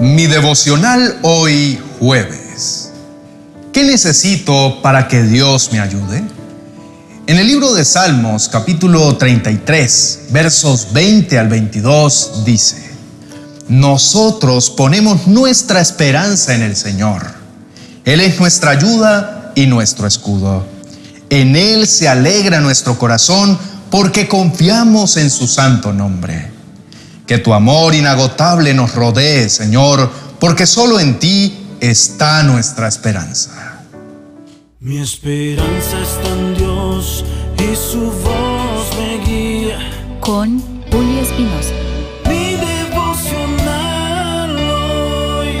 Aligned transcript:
Mi 0.00 0.26
devocional 0.26 1.20
hoy 1.22 1.78
jueves. 1.98 2.90
¿Qué 3.72 3.82
necesito 3.82 4.82
para 4.82 5.08
que 5.08 5.22
Dios 5.22 5.70
me 5.72 5.80
ayude? 5.80 6.22
En 7.26 7.38
el 7.38 7.46
libro 7.46 7.72
de 7.72 7.82
Salmos 7.82 8.50
capítulo 8.50 9.16
33 9.16 10.26
versos 10.30 10.88
20 10.92 11.38
al 11.38 11.48
22 11.48 12.44
dice, 12.44 12.90
Nosotros 13.68 14.68
ponemos 14.68 15.26
nuestra 15.26 15.80
esperanza 15.80 16.54
en 16.54 16.62
el 16.62 16.76
Señor. 16.76 17.26
Él 18.04 18.20
es 18.20 18.38
nuestra 18.38 18.72
ayuda 18.72 19.52
y 19.54 19.66
nuestro 19.66 20.06
escudo. 20.06 20.66
En 21.30 21.56
Él 21.56 21.86
se 21.86 22.06
alegra 22.06 22.60
nuestro 22.60 22.98
corazón 22.98 23.58
porque 23.90 24.28
confiamos 24.28 25.16
en 25.16 25.30
su 25.30 25.48
santo 25.48 25.94
nombre. 25.94 26.55
Que 27.26 27.38
tu 27.38 27.52
amor 27.52 27.94
inagotable 27.94 28.72
nos 28.72 28.94
rodee, 28.94 29.48
Señor, 29.48 30.08
porque 30.38 30.64
solo 30.64 31.00
en 31.00 31.18
ti 31.18 31.58
está 31.80 32.44
nuestra 32.44 32.86
esperanza. 32.86 33.82
Mi 34.78 34.98
esperanza 34.98 36.00
está 36.00 36.28
en 36.28 36.54
Dios 36.54 37.24
y 37.58 37.74
su 37.74 38.12
voz 38.12 38.96
me 38.96 39.18
guía. 39.26 39.76
Con 40.20 40.62
Julio 40.92 41.20
Espinosa. 41.20 41.72
Mi 42.28 42.54
devocional 42.54 44.56
hoy. 44.56 45.56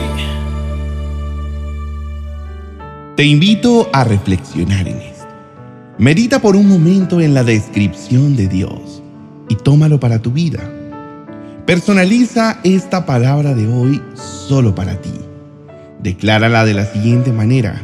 Te 3.16 3.24
invito 3.24 3.90
a 3.92 4.04
reflexionar 4.04 4.86
en 4.86 4.98
esto. 4.98 5.26
Medita 5.98 6.40
por 6.40 6.54
un 6.54 6.68
momento 6.68 7.20
en 7.20 7.34
la 7.34 7.42
descripción 7.42 8.36
de 8.36 8.46
Dios 8.46 9.02
y 9.48 9.56
tómalo 9.56 9.98
para 9.98 10.20
tu 10.20 10.30
vida. 10.30 10.75
Personaliza 11.66 12.60
esta 12.62 13.06
palabra 13.06 13.52
de 13.52 13.66
hoy 13.66 14.00
solo 14.14 14.76
para 14.76 15.02
ti. 15.02 15.10
Declárala 16.00 16.64
de 16.64 16.74
la 16.74 16.86
siguiente 16.86 17.32
manera. 17.32 17.82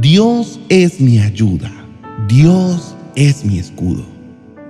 Dios 0.00 0.58
es 0.70 0.98
mi 0.98 1.18
ayuda. 1.18 1.70
Dios 2.26 2.96
es 3.14 3.44
mi 3.44 3.58
escudo. 3.58 4.02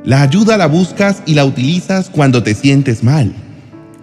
La 0.04 0.22
ayuda 0.22 0.56
la 0.56 0.66
buscas 0.66 1.22
y 1.24 1.34
la 1.34 1.44
utilizas 1.44 2.10
cuando 2.10 2.42
te 2.42 2.56
sientes 2.56 3.04
mal, 3.04 3.32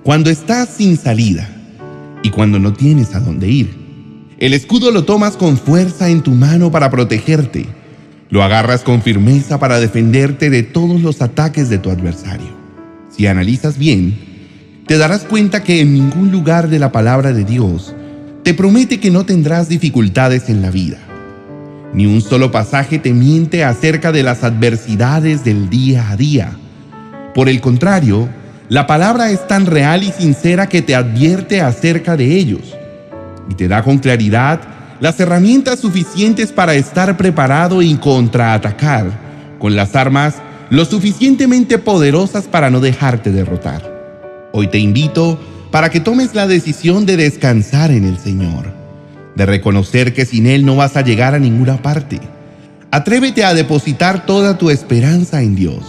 cuando 0.04 0.30
estás 0.30 0.70
sin 0.70 0.96
salida 0.96 1.50
y 2.24 2.30
cuando 2.30 2.60
no 2.60 2.72
tienes 2.72 3.16
a 3.16 3.20
dónde 3.20 3.50
ir. 3.50 3.76
El 4.38 4.54
escudo 4.54 4.92
lo 4.92 5.04
tomas 5.04 5.36
con 5.36 5.58
fuerza 5.58 6.10
en 6.10 6.22
tu 6.22 6.32
mano 6.32 6.72
para 6.72 6.90
protegerte. 6.90 7.66
Lo 8.30 8.42
agarras 8.42 8.84
con 8.84 9.02
firmeza 9.02 9.60
para 9.60 9.82
defenderte 9.82 10.50
de 10.50 10.64
todos 10.64 11.02
los 11.02 11.22
ataques 11.22 11.68
de 11.70 11.78
tu 11.78 11.90
adversario. 11.90 12.58
Si 13.10 13.28
analizas 13.28 13.78
bien, 13.78 14.29
te 14.90 14.98
darás 14.98 15.24
cuenta 15.24 15.62
que 15.62 15.82
en 15.82 15.94
ningún 15.94 16.32
lugar 16.32 16.68
de 16.68 16.80
la 16.80 16.92
palabra 16.92 17.32
de 17.32 17.44
Dios 17.44 17.94
te 18.42 18.56
promete 18.56 19.00
que 19.00 19.12
no 19.12 19.24
tendrás 19.24 19.70
dificultades 19.70 20.50
en 20.50 20.64
la 20.64 20.72
vida. 20.72 20.98
Ni 21.94 22.08
un 22.08 22.24
solo 22.24 22.50
pasaje 22.50 22.98
te 22.98 23.14
miente 23.14 23.64
acerca 23.64 24.12
de 24.12 24.24
las 24.24 24.44
adversidades 24.44 25.44
del 25.44 25.70
día 25.70 26.10
a 26.10 26.18
día. 26.18 26.58
Por 27.36 27.50
el 27.50 27.62
contrario, 27.62 28.30
la 28.68 28.88
palabra 28.88 29.30
es 29.30 29.48
tan 29.48 29.68
real 29.68 30.02
y 30.02 30.12
sincera 30.12 30.68
que 30.68 30.82
te 30.82 30.96
advierte 30.96 31.62
acerca 31.62 32.18
de 32.18 32.38
ellos 32.38 32.76
y 33.48 33.54
te 33.54 33.68
da 33.68 33.84
con 33.84 34.00
claridad 34.00 34.60
las 35.02 35.20
herramientas 35.20 35.78
suficientes 35.78 36.52
para 36.52 36.74
estar 36.74 37.16
preparado 37.16 37.84
y 37.84 37.94
contraatacar 37.94 39.06
con 39.60 39.76
las 39.76 39.96
armas 39.96 40.38
lo 40.72 40.84
suficientemente 40.84 41.78
poderosas 41.78 42.46
para 42.46 42.72
no 42.72 42.80
dejarte 42.80 43.32
derrotar. 43.32 43.99
Hoy 44.52 44.68
te 44.68 44.80
invito 44.80 45.40
para 45.72 45.90
que 45.90 46.00
tomes 46.00 46.34
la 46.34 46.48
decisión 46.48 47.06
de 47.06 47.18
descansar 47.18 47.92
en 47.92 48.04
el 48.04 48.18
Señor, 48.18 48.74
de 49.36 49.46
reconocer 49.46 50.14
que 50.14 50.26
sin 50.26 50.48
Él 50.48 50.66
no 50.66 50.76
vas 50.76 50.98
a 50.98 51.04
llegar 51.04 51.36
a 51.36 51.40
ninguna 51.40 51.82
parte. 51.82 52.20
Atrévete 52.92 53.44
a 53.44 53.54
depositar 53.54 54.26
toda 54.26 54.58
tu 54.58 54.72
esperanza 54.72 55.44
en 55.44 55.56
Dios. 55.56 55.84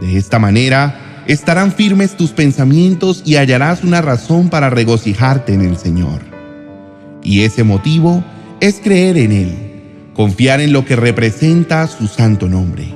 De 0.00 0.16
esta 0.16 0.40
manera 0.40 1.24
estarán 1.28 1.72
firmes 1.72 2.16
tus 2.16 2.30
pensamientos 2.30 3.22
y 3.24 3.36
hallarás 3.36 3.84
una 3.84 4.00
razón 4.00 4.48
para 4.48 4.70
regocijarte 4.70 5.54
en 5.54 5.60
el 5.60 5.76
Señor. 5.76 6.22
Y 7.22 7.42
ese 7.42 7.62
motivo 7.62 8.24
es 8.60 8.80
creer 8.82 9.16
en 9.18 9.30
Él, 9.30 9.54
confiar 10.14 10.60
en 10.60 10.72
lo 10.72 10.84
que 10.84 10.96
representa 10.96 11.86
su 11.86 12.08
santo 12.08 12.48
nombre. 12.48 12.92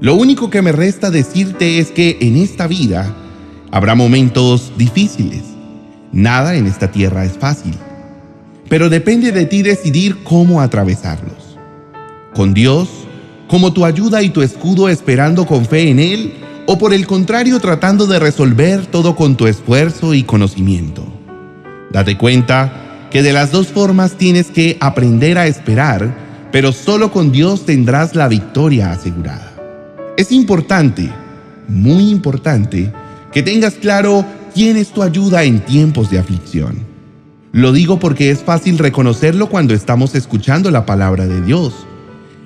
Lo 0.00 0.14
único 0.14 0.50
que 0.50 0.60
me 0.60 0.72
resta 0.72 1.10
decirte 1.10 1.78
es 1.78 1.90
que 1.90 2.18
en 2.20 2.36
esta 2.36 2.66
vida, 2.66 3.14
Habrá 3.72 3.94
momentos 3.94 4.72
difíciles. 4.76 5.42
Nada 6.12 6.56
en 6.56 6.66
esta 6.66 6.90
tierra 6.90 7.24
es 7.24 7.32
fácil. 7.32 7.74
Pero 8.68 8.88
depende 8.88 9.30
de 9.32 9.46
ti 9.46 9.62
decidir 9.62 10.24
cómo 10.24 10.60
atravesarlos. 10.60 11.56
Con 12.34 12.52
Dios, 12.52 12.88
como 13.48 13.72
tu 13.72 13.84
ayuda 13.84 14.22
y 14.22 14.30
tu 14.30 14.42
escudo 14.42 14.88
esperando 14.88 15.46
con 15.46 15.66
fe 15.66 15.90
en 15.90 15.98
Él, 16.00 16.34
o 16.66 16.78
por 16.78 16.92
el 16.92 17.06
contrario 17.06 17.58
tratando 17.58 18.06
de 18.06 18.18
resolver 18.18 18.86
todo 18.86 19.16
con 19.16 19.36
tu 19.36 19.46
esfuerzo 19.46 20.14
y 20.14 20.22
conocimiento. 20.22 21.04
Date 21.92 22.16
cuenta 22.16 23.08
que 23.10 23.22
de 23.22 23.32
las 23.32 23.50
dos 23.50 23.68
formas 23.68 24.12
tienes 24.12 24.52
que 24.52 24.76
aprender 24.80 25.36
a 25.36 25.48
esperar, 25.48 26.48
pero 26.52 26.72
solo 26.72 27.10
con 27.10 27.32
Dios 27.32 27.66
tendrás 27.66 28.14
la 28.14 28.28
victoria 28.28 28.92
asegurada. 28.92 29.52
Es 30.16 30.30
importante, 30.30 31.10
muy 31.66 32.08
importante, 32.10 32.92
que 33.32 33.42
tengas 33.42 33.74
claro 33.74 34.24
quién 34.54 34.76
es 34.76 34.88
tu 34.88 35.02
ayuda 35.02 35.44
en 35.44 35.60
tiempos 35.60 36.10
de 36.10 36.18
aflicción. 36.18 36.86
Lo 37.52 37.72
digo 37.72 37.98
porque 37.98 38.30
es 38.30 38.40
fácil 38.40 38.78
reconocerlo 38.78 39.48
cuando 39.48 39.74
estamos 39.74 40.14
escuchando 40.14 40.70
la 40.70 40.86
palabra 40.86 41.26
de 41.26 41.40
Dios. 41.40 41.74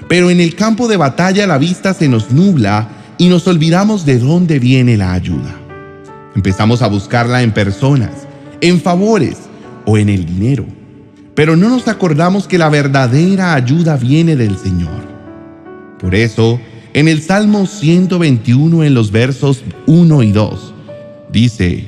Pero 0.08 0.30
en 0.30 0.40
el 0.40 0.54
campo 0.54 0.88
de 0.88 0.96
batalla 0.96 1.46
la 1.46 1.58
vista 1.58 1.94
se 1.94 2.08
nos 2.08 2.30
nubla 2.30 2.88
y 3.18 3.28
nos 3.28 3.46
olvidamos 3.46 4.04
de 4.04 4.18
dónde 4.18 4.58
viene 4.58 4.96
la 4.96 5.12
ayuda. 5.12 5.54
Empezamos 6.34 6.82
a 6.82 6.88
buscarla 6.88 7.42
en 7.42 7.52
personas, 7.52 8.26
en 8.60 8.80
favores 8.80 9.36
o 9.86 9.98
en 9.98 10.08
el 10.08 10.26
dinero. 10.26 10.66
Pero 11.34 11.56
no 11.56 11.68
nos 11.68 11.88
acordamos 11.88 12.46
que 12.46 12.58
la 12.58 12.68
verdadera 12.68 13.54
ayuda 13.54 13.96
viene 13.96 14.36
del 14.36 14.56
Señor. 14.56 15.04
Por 16.00 16.14
eso, 16.14 16.60
en 16.92 17.08
el 17.08 17.22
Salmo 17.22 17.66
121 17.66 18.84
en 18.84 18.94
los 18.94 19.10
versos 19.10 19.64
1 19.86 20.22
y 20.22 20.32
2, 20.32 20.73
Dice, 21.34 21.84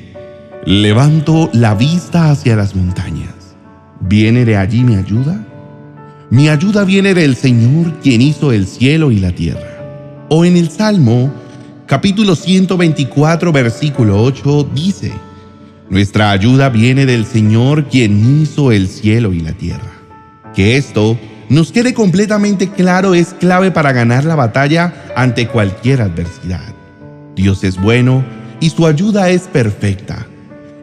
levanto 0.64 1.48
la 1.52 1.76
vista 1.76 2.32
hacia 2.32 2.56
las 2.56 2.74
montañas. 2.74 3.54
¿Viene 4.00 4.44
de 4.44 4.56
allí 4.56 4.82
mi 4.82 4.96
ayuda? 4.96 5.46
Mi 6.30 6.48
ayuda 6.48 6.82
viene 6.82 7.14
del 7.14 7.36
Señor 7.36 7.92
quien 8.02 8.22
hizo 8.22 8.50
el 8.50 8.66
cielo 8.66 9.12
y 9.12 9.20
la 9.20 9.30
tierra. 9.30 10.26
O 10.30 10.44
en 10.44 10.56
el 10.56 10.68
Salmo, 10.68 11.32
capítulo 11.86 12.34
124, 12.34 13.52
versículo 13.52 14.20
8, 14.20 14.68
dice, 14.74 15.12
Nuestra 15.90 16.32
ayuda 16.32 16.68
viene 16.68 17.06
del 17.06 17.24
Señor 17.24 17.84
quien 17.84 18.42
hizo 18.42 18.72
el 18.72 18.88
cielo 18.88 19.32
y 19.32 19.38
la 19.38 19.52
tierra. 19.52 19.92
Que 20.56 20.76
esto 20.76 21.16
nos 21.48 21.70
quede 21.70 21.94
completamente 21.94 22.68
claro 22.70 23.14
es 23.14 23.28
clave 23.28 23.70
para 23.70 23.92
ganar 23.92 24.24
la 24.24 24.34
batalla 24.34 24.92
ante 25.14 25.46
cualquier 25.46 26.02
adversidad. 26.02 26.74
Dios 27.36 27.62
es 27.62 27.80
bueno 27.80 28.24
y 28.60 28.70
su 28.70 28.86
ayuda 28.86 29.30
es 29.30 29.42
perfecta. 29.42 30.26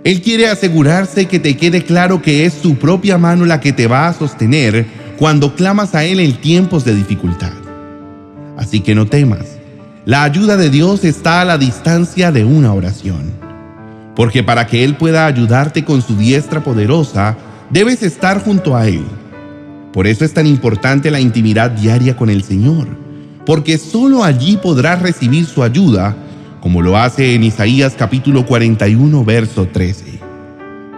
Él 0.03 0.21
quiere 0.21 0.49
asegurarse 0.49 1.27
que 1.27 1.39
te 1.39 1.55
quede 1.55 1.83
claro 1.83 2.21
que 2.21 2.45
es 2.45 2.53
su 2.53 2.75
propia 2.75 3.17
mano 3.17 3.45
la 3.45 3.61
que 3.61 3.71
te 3.71 3.87
va 3.87 4.07
a 4.07 4.13
sostener 4.13 4.85
cuando 5.17 5.55
clamas 5.55 5.95
a 5.95 6.03
Él 6.03 6.19
en 6.19 6.35
tiempos 6.41 6.83
de 6.83 6.93
dificultad. 6.93 7.53
Así 8.57 8.81
que 8.81 8.95
no 8.95 9.05
temas, 9.05 9.57
la 10.05 10.23
ayuda 10.23 10.57
de 10.57 10.69
Dios 10.69 11.05
está 11.05 11.41
a 11.41 11.45
la 11.45 11.57
distancia 11.57 12.31
de 12.31 12.43
una 12.43 12.73
oración. 12.73 13.31
Porque 14.15 14.43
para 14.43 14.67
que 14.67 14.83
Él 14.83 14.95
pueda 14.95 15.25
ayudarte 15.25 15.85
con 15.85 16.01
su 16.01 16.17
diestra 16.17 16.63
poderosa, 16.63 17.37
debes 17.69 18.03
estar 18.03 18.43
junto 18.43 18.75
a 18.75 18.87
Él. 18.87 19.05
Por 19.93 20.05
eso 20.07 20.25
es 20.25 20.33
tan 20.33 20.45
importante 20.45 21.09
la 21.11 21.21
intimidad 21.21 21.71
diaria 21.71 22.17
con 22.17 22.29
el 22.29 22.43
Señor, 22.43 22.87
porque 23.45 23.77
solo 23.77 24.23
allí 24.23 24.57
podrás 24.57 25.01
recibir 25.01 25.45
su 25.45 25.63
ayuda 25.63 26.15
como 26.63 26.81
lo 26.81 26.97
hace 26.97 27.35
en 27.35 27.43
Isaías 27.43 27.93
capítulo 27.97 28.45
41, 28.45 29.25
verso 29.25 29.67
13. 29.67 30.05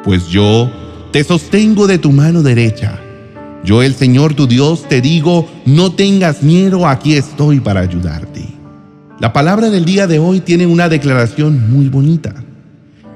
Pues 0.04 0.28
yo 0.28 0.72
te 1.12 1.24
sostengo 1.24 1.88
de 1.88 1.98
tu 1.98 2.12
mano 2.12 2.44
derecha. 2.44 3.00
Yo 3.64 3.82
el 3.82 3.96
Señor 3.96 4.36
tu 4.36 4.46
Dios 4.46 4.88
te 4.88 5.02
digo, 5.02 5.50
no 5.66 5.92
tengas 5.92 6.44
miedo, 6.44 6.88
aquí 6.88 7.16
estoy 7.16 7.62
para 7.62 7.80
ayudarte. 7.80 8.46
La 9.20 9.34
palabra 9.34 9.72
del 9.72 9.86
día 9.86 10.06
de 10.06 10.20
hoy 10.20 10.40
tiene 10.40 10.68
una 10.68 10.88
declaración 10.88 11.72
muy 11.72 11.90
bonita. 11.90 12.36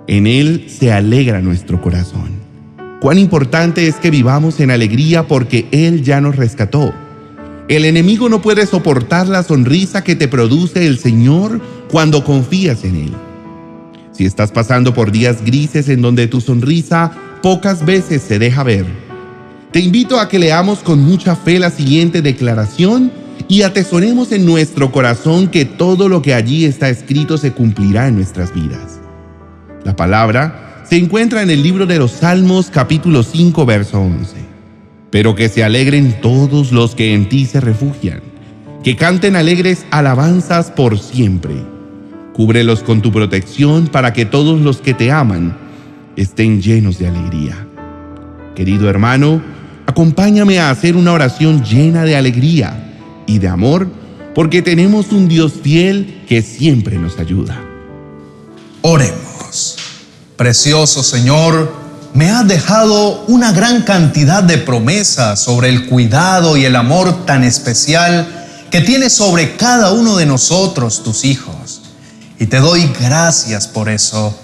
En 0.07 0.25
él 0.25 0.65
se 0.69 0.91
alegra 0.91 1.41
nuestro 1.41 1.79
corazón. 1.79 2.31
Cuán 2.99 3.19
importante 3.19 3.87
es 3.87 3.97
que 3.97 4.09
vivamos 4.09 4.59
en 4.59 4.71
alegría 4.71 5.27
porque 5.27 5.67
Él 5.71 6.01
ya 6.01 6.19
nos 6.19 6.35
rescató 6.35 6.95
el 7.69 7.85
enemigo 7.85 8.29
no 8.29 8.41
puede 8.41 8.65
soportar 8.65 9.27
la 9.27 9.43
sonrisa 9.43 10.03
que 10.03 10.15
te 10.15 10.27
produce 10.27 10.87
el 10.87 10.97
Señor 10.97 11.61
cuando 11.91 12.23
confías 12.23 12.83
en 12.83 12.95
Él. 12.95 13.13
Si 14.11 14.25
estás 14.25 14.51
pasando 14.51 14.93
por 14.95 15.11
días 15.11 15.45
grises 15.45 15.87
en 15.87 16.01
donde 16.01 16.27
tu 16.27 16.41
sonrisa 16.41 17.11
pocas 17.43 17.85
veces 17.85 18.23
se 18.23 18.39
deja 18.39 18.63
ver. 18.63 18.87
Te 19.71 19.79
invito 19.79 20.19
a 20.19 20.27
que 20.27 20.39
leamos 20.39 20.79
con 20.79 20.99
mucha 20.99 21.35
fe 21.35 21.59
la 21.59 21.69
siguiente 21.69 22.23
declaración 22.23 23.11
y 23.47 23.61
atesoremos 23.61 24.31
en 24.31 24.47
nuestro 24.47 24.91
corazón 24.91 25.47
que 25.47 25.63
todo 25.63 26.09
lo 26.09 26.23
que 26.23 26.33
allí 26.33 26.65
está 26.65 26.89
escrito 26.89 27.37
se 27.37 27.51
cumplirá 27.51 28.07
en 28.07 28.15
nuestras 28.15 28.51
vidas. 28.51 28.99
La 29.83 29.95
palabra 29.95 30.83
se 30.89 30.97
encuentra 30.97 31.43
en 31.43 31.51
el 31.51 31.61
libro 31.61 31.85
de 31.85 31.99
los 31.99 32.13
Salmos 32.13 32.71
capítulo 32.71 33.21
5 33.21 33.63
verso 33.67 34.01
11. 34.01 34.48
Pero 35.11 35.35
que 35.35 35.49
se 35.49 35.63
alegren 35.63 36.21
todos 36.21 36.71
los 36.71 36.95
que 36.95 37.13
en 37.13 37.29
ti 37.29 37.45
se 37.45 37.59
refugian, 37.59 38.21
que 38.83 38.95
canten 38.95 39.35
alegres 39.35 39.85
alabanzas 39.91 40.71
por 40.71 40.99
siempre. 40.99 41.55
Cúbrelos 42.33 42.83
con 42.83 43.01
tu 43.01 43.11
protección 43.11 43.87
para 43.87 44.13
que 44.13 44.25
todos 44.25 44.61
los 44.61 44.77
que 44.77 44.93
te 44.93 45.11
aman 45.11 45.57
estén 46.15 46.61
llenos 46.61 46.99
de 46.99 47.07
alegría. 47.07 47.67
Querido 48.55 48.89
hermano, 48.89 49.41
acompáñame 49.85 50.59
a 50.59 50.69
hacer 50.69 50.95
una 50.95 51.13
oración 51.13 51.63
llena 51.63 52.03
de 52.03 52.15
alegría 52.15 53.23
y 53.25 53.39
de 53.39 53.47
amor, 53.47 53.89
porque 54.35 54.61
tenemos 54.61 55.11
un 55.11 55.27
Dios 55.27 55.53
fiel 55.63 56.23
que 56.27 56.41
siempre 56.41 56.97
nos 56.97 57.19
ayuda. 57.19 57.59
Oremos. 58.81 59.77
Precioso 60.37 61.03
Señor, 61.03 61.73
me 62.13 62.29
has 62.29 62.47
dejado 62.47 63.23
una 63.27 63.51
gran 63.51 63.83
cantidad 63.83 64.43
de 64.43 64.57
promesas 64.57 65.39
sobre 65.39 65.69
el 65.69 65.87
cuidado 65.87 66.57
y 66.57 66.65
el 66.65 66.75
amor 66.75 67.25
tan 67.25 67.43
especial 67.43 68.27
que 68.71 68.81
tienes 68.81 69.13
sobre 69.13 69.55
cada 69.55 69.91
uno 69.93 70.17
de 70.17 70.25
nosotros, 70.25 71.03
tus 71.03 71.25
hijos. 71.25 71.81
Y 72.39 72.45
te 72.45 72.59
doy 72.59 72.89
gracias 72.99 73.67
por 73.67 73.89
eso, 73.89 74.37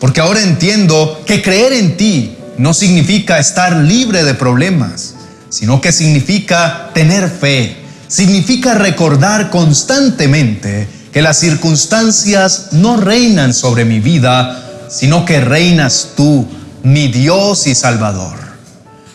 porque 0.00 0.20
ahora 0.20 0.42
entiendo 0.42 1.20
que 1.26 1.42
creer 1.42 1.72
en 1.72 1.96
ti 1.96 2.36
no 2.58 2.74
significa 2.74 3.38
estar 3.38 3.76
libre 3.76 4.24
de 4.24 4.34
problemas, 4.34 5.14
sino 5.48 5.80
que 5.80 5.92
significa 5.92 6.90
tener 6.94 7.28
fe, 7.28 7.76
significa 8.08 8.74
recordar 8.74 9.50
constantemente 9.50 10.88
que 11.12 11.22
las 11.22 11.38
circunstancias 11.38 12.68
no 12.72 12.96
reinan 12.96 13.52
sobre 13.52 13.84
mi 13.84 14.00
vida, 14.00 14.86
sino 14.88 15.24
que 15.24 15.40
reinas 15.40 16.08
tú, 16.16 16.46
mi 16.82 17.08
Dios 17.08 17.66
y 17.66 17.74
Salvador. 17.74 18.36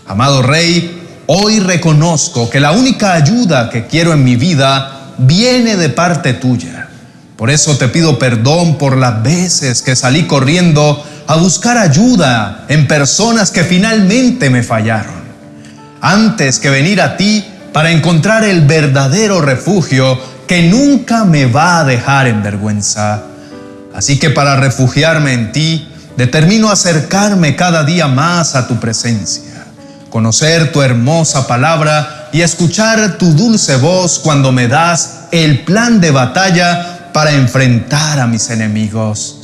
Amado 0.07 0.41
Rey, 0.41 1.01
hoy 1.25 1.59
reconozco 1.59 2.49
que 2.49 2.59
la 2.59 2.71
única 2.71 3.13
ayuda 3.13 3.69
que 3.69 3.87
quiero 3.87 4.13
en 4.13 4.23
mi 4.23 4.35
vida 4.35 5.13
viene 5.17 5.75
de 5.75 5.89
parte 5.89 6.33
tuya. 6.33 6.87
Por 7.35 7.49
eso 7.49 7.77
te 7.77 7.89
pido 7.89 8.17
perdón 8.17 8.77
por 8.77 8.97
las 8.97 9.21
veces 9.21 9.81
que 9.81 9.95
salí 9.95 10.23
corriendo 10.23 11.03
a 11.27 11.35
buscar 11.35 11.77
ayuda 11.77 12.65
en 12.69 12.87
personas 12.87 13.51
que 13.51 13.63
finalmente 13.63 14.49
me 14.49 14.63
fallaron. 14.63 15.27
Antes 15.99 16.59
que 16.59 16.69
venir 16.69 17.01
a 17.01 17.17
ti 17.17 17.45
para 17.73 17.91
encontrar 17.91 18.43
el 18.43 18.61
verdadero 18.61 19.41
refugio 19.41 20.17
que 20.47 20.63
nunca 20.63 21.25
me 21.25 21.45
va 21.45 21.79
a 21.79 21.83
dejar 21.83 22.27
en 22.27 22.41
vergüenza. 22.41 23.23
Así 23.93 24.17
que 24.17 24.29
para 24.29 24.55
refugiarme 24.55 25.33
en 25.33 25.51
ti, 25.51 25.87
determino 26.17 26.71
acercarme 26.71 27.55
cada 27.55 27.83
día 27.83 28.07
más 28.07 28.55
a 28.55 28.67
tu 28.67 28.79
presencia, 28.79 29.67
conocer 30.09 30.71
tu 30.71 30.81
hermosa 30.81 31.47
palabra 31.47 32.29
y 32.33 32.41
escuchar 32.41 33.17
tu 33.19 33.33
dulce 33.33 33.77
voz 33.77 34.19
cuando 34.19 34.51
me 34.51 34.67
das 34.67 35.27
el 35.31 35.63
plan 35.63 36.01
de 36.01 36.11
batalla 36.11 37.11
para 37.13 37.31
enfrentar 37.31 38.19
a 38.19 38.27
mis 38.27 38.49
enemigos. 38.49 39.37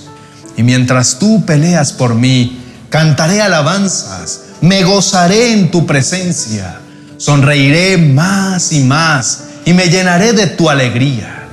Y 0.57 0.63
mientras 0.63 1.19
tú 1.19 1.45
peleas 1.45 1.91
por 1.91 2.15
mí, 2.15 2.59
cantaré 2.89 3.41
alabanzas, 3.41 4.41
me 4.61 4.83
gozaré 4.83 5.53
en 5.53 5.69
tu 5.69 5.85
presencia, 5.85 6.79
sonreiré 7.17 7.97
más 7.97 8.71
y 8.71 8.81
más 8.83 9.43
y 9.65 9.73
me 9.73 9.89
llenaré 9.89 10.33
de 10.33 10.47
tu 10.47 10.69
alegría, 10.69 11.45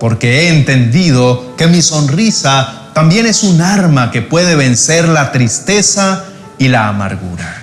porque 0.00 0.42
he 0.42 0.48
entendido 0.48 1.56
que 1.56 1.66
mi 1.68 1.80
sonrisa 1.80 2.87
también 2.98 3.26
es 3.26 3.44
un 3.44 3.60
arma 3.60 4.10
que 4.10 4.22
puede 4.22 4.56
vencer 4.56 5.08
la 5.08 5.30
tristeza 5.30 6.24
y 6.58 6.66
la 6.66 6.88
amargura. 6.88 7.62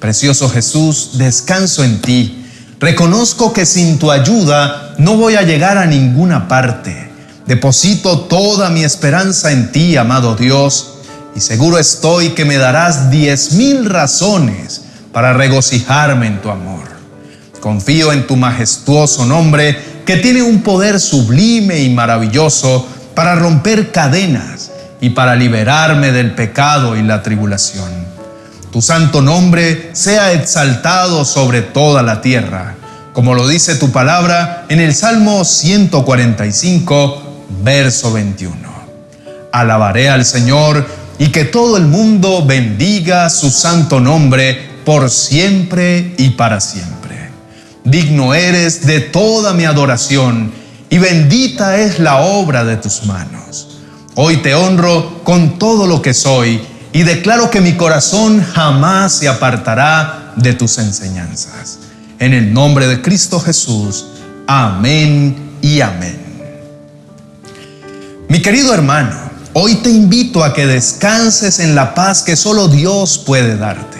Precioso 0.00 0.48
Jesús, 0.48 1.18
descanso 1.18 1.84
en 1.84 2.00
ti. 2.00 2.46
Reconozco 2.80 3.52
que 3.52 3.66
sin 3.66 3.98
tu 3.98 4.10
ayuda 4.10 4.94
no 4.96 5.18
voy 5.18 5.34
a 5.34 5.42
llegar 5.42 5.76
a 5.76 5.84
ninguna 5.84 6.48
parte 6.48 7.10
Deposito 7.46 8.20
toda 8.20 8.70
mi 8.70 8.82
esperanza 8.82 9.52
en 9.52 9.72
ti, 9.72 9.98
amado 9.98 10.36
Dios, 10.36 10.94
y 11.36 11.40
seguro 11.40 11.78
estoy 11.78 12.30
que 12.30 12.46
me 12.46 12.56
darás 12.56 13.10
diez 13.10 13.52
mil 13.52 13.84
razones 13.84 14.84
para 15.12 15.34
regocijarme 15.34 16.28
en 16.28 16.40
tu 16.40 16.48
amor. 16.48 16.84
Confío 17.60 18.10
en 18.10 18.26
tu 18.26 18.36
majestuoso 18.36 19.26
nombre, 19.26 19.76
que 20.06 20.16
tiene 20.16 20.40
un 20.40 20.62
poder 20.62 20.98
sublime 20.98 21.80
y 21.80 21.90
maravilloso 21.90 22.86
para 23.14 23.34
romper 23.34 23.92
cadenas 23.92 24.61
y 25.02 25.10
para 25.10 25.34
liberarme 25.34 26.12
del 26.12 26.30
pecado 26.30 26.96
y 26.96 27.02
la 27.02 27.24
tribulación. 27.24 27.90
Tu 28.70 28.80
santo 28.80 29.20
nombre 29.20 29.90
sea 29.94 30.32
exaltado 30.32 31.24
sobre 31.24 31.60
toda 31.60 32.04
la 32.04 32.22
tierra, 32.22 32.76
como 33.12 33.34
lo 33.34 33.48
dice 33.48 33.74
tu 33.74 33.90
palabra 33.90 34.64
en 34.68 34.80
el 34.80 34.94
Salmo 34.94 35.44
145, 35.44 37.22
verso 37.64 38.12
21. 38.12 38.56
Alabaré 39.52 40.08
al 40.08 40.24
Señor 40.24 40.86
y 41.18 41.30
que 41.30 41.46
todo 41.46 41.76
el 41.76 41.86
mundo 41.86 42.46
bendiga 42.46 43.28
su 43.28 43.50
santo 43.50 43.98
nombre 43.98 44.70
por 44.84 45.10
siempre 45.10 46.14
y 46.16 46.30
para 46.30 46.60
siempre. 46.60 47.28
Digno 47.82 48.34
eres 48.34 48.86
de 48.86 49.00
toda 49.00 49.52
mi 49.52 49.64
adoración 49.64 50.52
y 50.88 50.98
bendita 50.98 51.78
es 51.78 51.98
la 51.98 52.20
obra 52.20 52.64
de 52.64 52.76
tus 52.76 53.04
manos. 53.04 53.71
Hoy 54.14 54.38
te 54.42 54.54
honro 54.54 55.24
con 55.24 55.58
todo 55.58 55.86
lo 55.86 56.02
que 56.02 56.12
soy 56.12 56.60
y 56.92 57.02
declaro 57.02 57.50
que 57.50 57.62
mi 57.62 57.78
corazón 57.78 58.44
jamás 58.44 59.12
se 59.14 59.26
apartará 59.26 60.34
de 60.36 60.52
tus 60.52 60.76
enseñanzas. 60.76 61.78
En 62.18 62.34
el 62.34 62.52
nombre 62.52 62.86
de 62.88 63.00
Cristo 63.00 63.40
Jesús. 63.40 64.04
Amén 64.46 65.56
y 65.62 65.80
amén. 65.80 66.20
Mi 68.28 68.42
querido 68.42 68.74
hermano, 68.74 69.16
hoy 69.54 69.76
te 69.76 69.88
invito 69.88 70.44
a 70.44 70.52
que 70.52 70.66
descanses 70.66 71.58
en 71.58 71.74
la 71.74 71.94
paz 71.94 72.20
que 72.20 72.36
solo 72.36 72.68
Dios 72.68 73.16
puede 73.16 73.56
darte. 73.56 73.96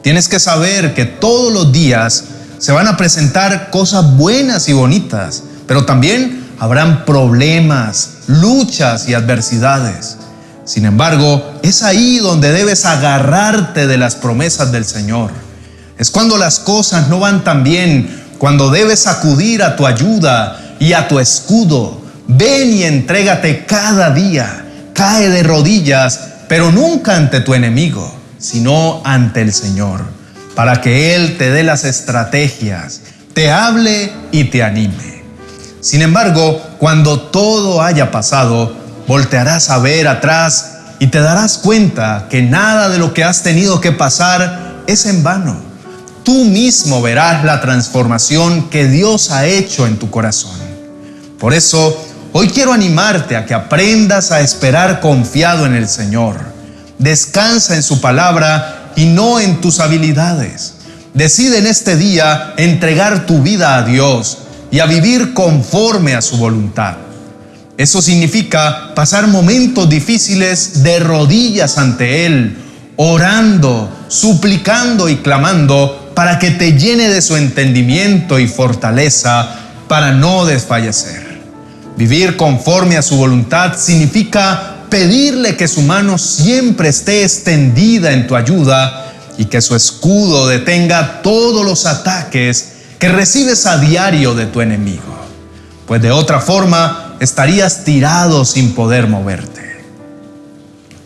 Tienes 0.00 0.26
que 0.26 0.40
saber 0.40 0.94
que 0.94 1.04
todos 1.04 1.52
los 1.52 1.70
días 1.70 2.24
se 2.56 2.72
van 2.72 2.86
a 2.86 2.96
presentar 2.96 3.68
cosas 3.68 4.16
buenas 4.16 4.70
y 4.70 4.72
bonitas, 4.72 5.42
pero 5.66 5.84
también 5.84 6.43
habrán 6.64 7.04
problemas, 7.04 8.20
luchas 8.26 9.06
y 9.08 9.12
adversidades. 9.12 10.16
Sin 10.64 10.86
embargo, 10.86 11.58
es 11.62 11.82
ahí 11.82 12.18
donde 12.18 12.52
debes 12.52 12.86
agarrarte 12.86 13.86
de 13.86 13.98
las 13.98 14.14
promesas 14.14 14.72
del 14.72 14.86
Señor. 14.86 15.30
Es 15.98 16.10
cuando 16.10 16.38
las 16.38 16.60
cosas 16.60 17.08
no 17.08 17.20
van 17.20 17.44
tan 17.44 17.64
bien, 17.64 18.24
cuando 18.38 18.70
debes 18.70 19.06
acudir 19.06 19.62
a 19.62 19.76
tu 19.76 19.86
ayuda 19.86 20.76
y 20.80 20.94
a 20.94 21.06
tu 21.06 21.18
escudo 21.18 22.02
Ven 22.26 22.72
y 22.72 22.84
entrégate 22.84 23.66
cada 23.66 24.10
día. 24.10 24.64
Cae 24.94 25.28
de 25.28 25.42
rodillas, 25.42 26.18
pero 26.48 26.72
nunca 26.72 27.16
ante 27.16 27.40
tu 27.40 27.52
enemigo, 27.52 28.10
sino 28.38 29.02
ante 29.04 29.42
el 29.42 29.52
Señor, 29.52 30.04
para 30.54 30.80
que 30.80 31.14
Él 31.14 31.36
te 31.36 31.50
dé 31.50 31.64
las 31.64 31.84
estrategias, 31.84 33.02
te 33.34 33.50
hable 33.50 34.10
y 34.32 34.44
te 34.44 34.62
anime. 34.62 35.13
Sin 35.84 36.00
embargo, 36.00 36.62
cuando 36.78 37.20
todo 37.20 37.82
haya 37.82 38.10
pasado, 38.10 38.74
voltearás 39.06 39.68
a 39.68 39.76
ver 39.76 40.08
atrás 40.08 40.78
y 40.98 41.08
te 41.08 41.20
darás 41.20 41.58
cuenta 41.58 42.26
que 42.30 42.40
nada 42.40 42.88
de 42.88 42.96
lo 42.96 43.12
que 43.12 43.22
has 43.22 43.42
tenido 43.42 43.82
que 43.82 43.92
pasar 43.92 44.82
es 44.86 45.04
en 45.04 45.22
vano. 45.22 45.56
Tú 46.22 46.46
mismo 46.46 47.02
verás 47.02 47.44
la 47.44 47.60
transformación 47.60 48.70
que 48.70 48.88
Dios 48.88 49.30
ha 49.30 49.44
hecho 49.44 49.86
en 49.86 49.98
tu 49.98 50.08
corazón. 50.08 50.58
Por 51.38 51.52
eso, 51.52 51.94
Hoy 52.36 52.48
quiero 52.48 52.72
animarte 52.72 53.36
a 53.36 53.46
que 53.46 53.54
aprendas 53.54 54.32
a 54.32 54.40
esperar 54.40 55.00
confiado 55.00 55.66
en 55.66 55.74
el 55.76 55.88
Señor. 55.88 56.34
Descansa 56.98 57.76
en 57.76 57.84
su 57.84 58.00
palabra 58.00 58.90
y 58.96 59.04
no 59.04 59.38
en 59.38 59.60
tus 59.60 59.78
habilidades. 59.78 60.74
Decide 61.14 61.58
en 61.58 61.68
este 61.68 61.94
día 61.94 62.54
entregar 62.56 63.26
tu 63.26 63.40
vida 63.40 63.76
a 63.76 63.84
Dios 63.84 64.38
y 64.74 64.80
a 64.80 64.86
vivir 64.86 65.34
conforme 65.34 66.16
a 66.16 66.20
su 66.20 66.36
voluntad. 66.36 66.96
Eso 67.78 68.02
significa 68.02 68.92
pasar 68.92 69.28
momentos 69.28 69.88
difíciles 69.88 70.82
de 70.82 70.98
rodillas 70.98 71.78
ante 71.78 72.26
Él, 72.26 72.56
orando, 72.96 73.88
suplicando 74.08 75.08
y 75.08 75.18
clamando 75.18 76.10
para 76.16 76.40
que 76.40 76.50
te 76.50 76.76
llene 76.76 77.08
de 77.08 77.22
su 77.22 77.36
entendimiento 77.36 78.40
y 78.40 78.48
fortaleza 78.48 79.48
para 79.86 80.10
no 80.10 80.44
desfallecer. 80.44 81.38
Vivir 81.96 82.36
conforme 82.36 82.96
a 82.96 83.02
su 83.02 83.16
voluntad 83.16 83.78
significa 83.78 84.78
pedirle 84.90 85.54
que 85.56 85.68
su 85.68 85.82
mano 85.82 86.18
siempre 86.18 86.88
esté 86.88 87.22
extendida 87.22 88.10
en 88.10 88.26
tu 88.26 88.34
ayuda 88.34 89.12
y 89.38 89.44
que 89.44 89.62
su 89.62 89.76
escudo 89.76 90.48
detenga 90.48 91.22
todos 91.22 91.64
los 91.64 91.86
ataques 91.86 92.73
que 93.04 93.10
recibes 93.10 93.66
a 93.66 93.76
diario 93.76 94.34
de 94.34 94.46
tu 94.46 94.62
enemigo, 94.62 95.14
pues 95.86 96.00
de 96.00 96.10
otra 96.10 96.40
forma 96.40 97.16
estarías 97.20 97.84
tirado 97.84 98.46
sin 98.46 98.74
poder 98.74 99.08
moverte. 99.08 99.84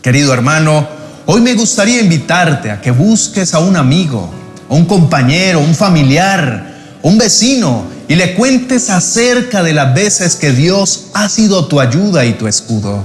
Querido 0.01 0.33
hermano, 0.33 0.87
hoy 1.25 1.41
me 1.41 1.55
gustaría 1.55 1.99
invitarte 1.99 2.71
a 2.71 2.79
que 2.79 2.91
busques 2.91 3.53
a 3.53 3.59
un 3.59 3.75
amigo, 3.75 4.29
a 4.69 4.75
un 4.75 4.85
compañero, 4.85 5.59
un 5.59 5.75
familiar, 5.75 6.73
un 7.01 7.17
vecino 7.17 7.83
y 8.07 8.15
le 8.15 8.33
cuentes 8.33 8.89
acerca 8.89 9.61
de 9.61 9.73
las 9.73 9.93
veces 9.93 10.37
que 10.37 10.53
Dios 10.53 11.07
ha 11.13 11.27
sido 11.27 11.67
tu 11.67 11.81
ayuda 11.81 12.23
y 12.23 12.31
tu 12.31 12.47
escudo. 12.47 13.03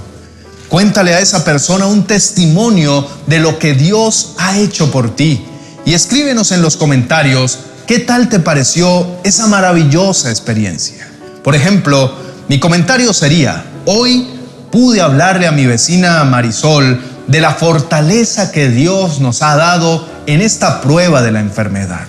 Cuéntale 0.68 1.14
a 1.14 1.18
esa 1.18 1.44
persona 1.44 1.86
un 1.86 2.04
testimonio 2.06 3.04
de 3.26 3.40
lo 3.40 3.58
que 3.58 3.74
Dios 3.74 4.34
ha 4.38 4.56
hecho 4.56 4.92
por 4.92 5.16
ti 5.16 5.44
y 5.84 5.94
escríbenos 5.94 6.52
en 6.52 6.62
los 6.62 6.76
comentarios 6.76 7.58
qué 7.86 7.98
tal 7.98 8.28
te 8.28 8.40
pareció 8.40 9.06
esa 9.24 9.46
maravillosa 9.46 10.30
experiencia. 10.30 11.08
Por 11.42 11.54
ejemplo, 11.54 12.14
mi 12.48 12.58
comentario 12.58 13.12
sería, 13.12 13.64
hoy 13.84 14.26
pude 14.70 15.00
hablarle 15.00 15.46
a 15.46 15.52
mi 15.52 15.66
vecina 15.66 16.24
Marisol 16.24 17.00
de 17.26 17.40
la 17.40 17.52
fortaleza 17.52 18.52
que 18.52 18.68
Dios 18.68 19.20
nos 19.20 19.42
ha 19.42 19.56
dado 19.56 20.06
en 20.26 20.40
esta 20.40 20.80
prueba 20.80 21.22
de 21.22 21.32
la 21.32 21.40
enfermedad. 21.40 22.06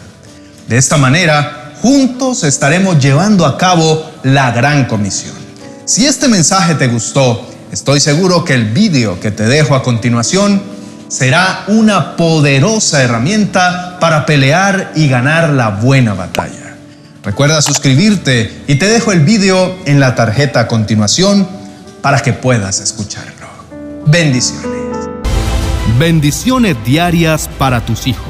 De 0.68 0.78
esta 0.78 0.98
manera, 0.98 1.74
juntos 1.82 2.44
estaremos 2.44 3.00
llevando 3.00 3.46
a 3.46 3.58
cabo 3.58 4.10
la 4.24 4.52
gran 4.52 4.86
comisión. 4.86 5.36
Si 5.86 6.06
este 6.06 6.28
mensaje 6.28 6.76
te 6.76 6.88
gustó, 6.88 7.48
estoy 7.72 8.00
seguro 8.00 8.44
que 8.44 8.54
el 8.54 8.66
vídeo 8.72 9.20
que 9.20 9.32
te 9.32 9.44
dejo 9.44 9.76
a 9.76 9.84
continuación 9.84 10.62
será 11.08 11.64
una 11.68 12.16
poderosa 12.16 13.04
herramienta 13.04 13.98
para 14.00 14.26
pelear 14.26 14.92
y 14.96 15.08
ganar 15.08 15.50
la 15.50 15.70
buena 15.70 16.14
batalla. 16.14 16.76
Recuerda 17.24 17.62
suscribirte 17.62 18.64
y 18.68 18.76
te 18.76 18.88
dejo 18.88 19.12
el 19.12 19.22
vídeo 19.22 19.76
en 19.86 20.00
la 20.00 20.16
tarjeta 20.16 20.62
a 20.62 20.68
continuación 20.68 21.48
para 22.02 22.20
que 22.20 22.34
puedas 22.34 22.80
escucharlo. 22.80 23.48
Bendiciones. 24.06 24.70
Bendiciones 25.98 26.76
diarias 26.86 27.50
para 27.58 27.82
tus 27.84 28.06
hijos. 28.06 28.28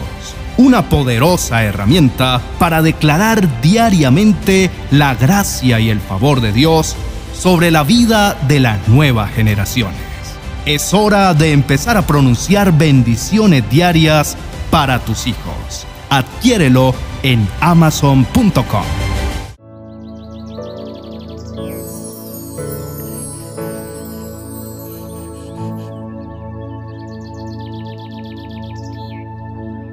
Una 0.57 0.87
poderosa 0.87 1.63
herramienta 1.63 2.41
para 2.59 2.81
declarar 2.81 3.61
diariamente 3.61 4.69
la 4.91 5.15
gracia 5.15 5.81
y 5.81 5.89
el 5.89 5.99
favor 5.99 6.39
de 6.39 6.53
Dios 6.53 6.95
sobre 7.37 7.71
la 7.71 7.83
vida 7.83 8.37
de 8.47 8.61
las 8.61 8.87
nuevas 8.87 9.33
generaciones. 9.33 10.14
Es 10.65 10.95
hora 10.95 11.35
de 11.35 11.51
empezar 11.51 11.95
a 11.95 12.07
pronunciar 12.07 12.75
bendiciones 12.75 13.69
diarias 13.69 14.35
para 14.71 14.97
tus 14.97 15.27
hijos. 15.27 15.85
Adquiérelo 16.09 16.95
en 17.21 17.47
amazon.com. 17.61 19.04